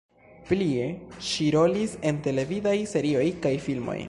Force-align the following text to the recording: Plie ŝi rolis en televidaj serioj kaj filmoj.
Plie 0.51 0.87
ŝi 1.27 1.51
rolis 1.57 1.95
en 2.13 2.23
televidaj 2.29 2.77
serioj 2.97 3.29
kaj 3.47 3.55
filmoj. 3.69 3.99